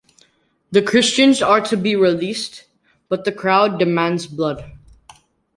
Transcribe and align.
The 0.71 0.81
Christians 0.81 1.43
are 1.43 1.61
to 1.61 1.77
be 1.77 1.95
released, 1.95 2.63
but 3.07 3.23
the 3.23 3.31
crowd 3.31 3.77
demands 3.77 4.25
blood. 4.25 4.73